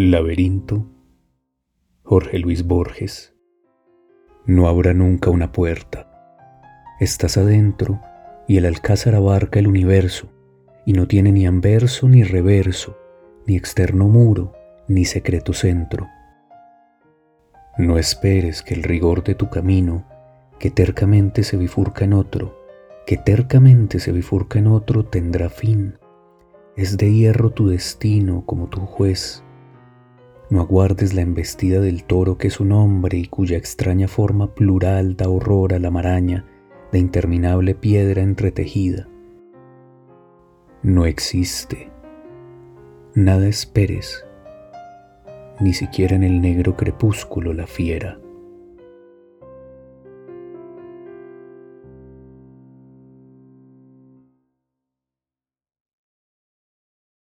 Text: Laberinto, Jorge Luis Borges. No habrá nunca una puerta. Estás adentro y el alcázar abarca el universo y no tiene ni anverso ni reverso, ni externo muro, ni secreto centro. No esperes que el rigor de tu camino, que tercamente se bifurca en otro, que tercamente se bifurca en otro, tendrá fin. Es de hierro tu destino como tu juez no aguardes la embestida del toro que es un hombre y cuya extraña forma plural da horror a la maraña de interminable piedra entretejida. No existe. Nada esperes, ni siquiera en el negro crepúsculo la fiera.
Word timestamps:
Laberinto, 0.00 0.86
Jorge 2.04 2.38
Luis 2.38 2.64
Borges. 2.64 3.34
No 4.46 4.68
habrá 4.68 4.94
nunca 4.94 5.28
una 5.28 5.50
puerta. 5.50 6.08
Estás 7.00 7.36
adentro 7.36 8.00
y 8.46 8.58
el 8.58 8.66
alcázar 8.66 9.16
abarca 9.16 9.58
el 9.58 9.66
universo 9.66 10.28
y 10.86 10.92
no 10.92 11.08
tiene 11.08 11.32
ni 11.32 11.48
anverso 11.48 12.08
ni 12.08 12.22
reverso, 12.22 12.96
ni 13.44 13.56
externo 13.56 14.06
muro, 14.06 14.52
ni 14.86 15.04
secreto 15.04 15.52
centro. 15.52 16.06
No 17.76 17.98
esperes 17.98 18.62
que 18.62 18.74
el 18.74 18.84
rigor 18.84 19.24
de 19.24 19.34
tu 19.34 19.50
camino, 19.50 20.06
que 20.60 20.70
tercamente 20.70 21.42
se 21.42 21.56
bifurca 21.56 22.04
en 22.04 22.12
otro, 22.12 22.56
que 23.04 23.16
tercamente 23.16 23.98
se 23.98 24.12
bifurca 24.12 24.60
en 24.60 24.68
otro, 24.68 25.06
tendrá 25.06 25.50
fin. 25.50 25.98
Es 26.76 26.98
de 26.98 27.12
hierro 27.12 27.50
tu 27.50 27.66
destino 27.66 28.46
como 28.46 28.68
tu 28.68 28.78
juez 28.82 29.42
no 30.50 30.60
aguardes 30.60 31.14
la 31.14 31.20
embestida 31.20 31.80
del 31.80 32.04
toro 32.04 32.38
que 32.38 32.48
es 32.48 32.60
un 32.60 32.72
hombre 32.72 33.18
y 33.18 33.26
cuya 33.26 33.58
extraña 33.58 34.08
forma 34.08 34.54
plural 34.54 35.16
da 35.16 35.28
horror 35.28 35.74
a 35.74 35.78
la 35.78 35.90
maraña 35.90 36.44
de 36.92 36.98
interminable 36.98 37.74
piedra 37.74 38.22
entretejida. 38.22 39.08
No 40.82 41.04
existe. 41.06 41.90
Nada 43.14 43.48
esperes, 43.48 44.24
ni 45.60 45.74
siquiera 45.74 46.14
en 46.14 46.22
el 46.22 46.40
negro 46.40 46.76
crepúsculo 46.76 47.52
la 47.52 47.66
fiera. 47.66 48.18